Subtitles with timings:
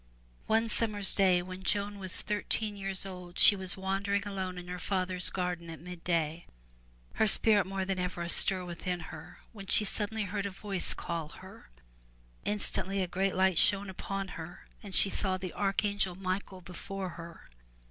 [0.47, 4.79] One summer's day when Joan was thirteen years old she was wandering alone in her
[4.79, 6.47] father's garden at midday,
[7.21, 11.27] her spirit more than ever astir within her, when she suddenly heard a voice call
[11.27, 11.69] her.
[12.45, 17.47] Instantly a great light shone upon her and she saw the archangel Michael before her.